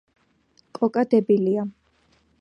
კოკა 0.79 1.05
დებილია 1.13 1.69